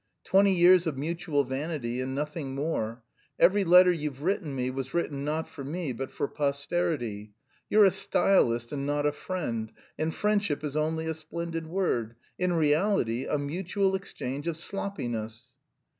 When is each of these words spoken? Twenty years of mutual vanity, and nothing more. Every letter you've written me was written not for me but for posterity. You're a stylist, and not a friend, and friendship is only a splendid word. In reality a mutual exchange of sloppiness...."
Twenty 0.23 0.51
years 0.53 0.87
of 0.87 0.97
mutual 0.97 1.43
vanity, 1.43 2.01
and 2.01 2.15
nothing 2.15 2.55
more. 2.55 3.03
Every 3.39 3.63
letter 3.63 3.91
you've 3.91 4.23
written 4.23 4.55
me 4.55 4.71
was 4.71 4.95
written 4.95 5.23
not 5.23 5.47
for 5.47 5.63
me 5.63 5.93
but 5.93 6.09
for 6.09 6.27
posterity. 6.27 7.33
You're 7.69 7.85
a 7.85 7.91
stylist, 7.91 8.71
and 8.71 8.83
not 8.87 9.05
a 9.05 9.11
friend, 9.11 9.71
and 9.99 10.11
friendship 10.11 10.63
is 10.63 10.75
only 10.75 11.05
a 11.05 11.13
splendid 11.13 11.67
word. 11.67 12.15
In 12.39 12.53
reality 12.53 13.27
a 13.29 13.37
mutual 13.37 13.93
exchange 13.93 14.47
of 14.47 14.57
sloppiness...." 14.57 15.51